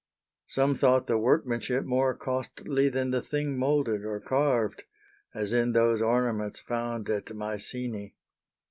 Some 0.47 0.73
thought 0.73 1.05
The 1.05 1.15
workmanship 1.19 1.83
more 1.85 2.15
costly 2.15 2.89
than 2.89 3.11
the 3.11 3.21
thing 3.21 3.55
Moulded 3.55 4.03
or 4.03 4.19
carved, 4.19 4.81
as 5.35 5.53
in 5.53 5.73
those 5.73 6.01
ornaments 6.01 6.59
Found 6.59 7.07
at 7.07 7.25
Mycaene. 7.27 8.13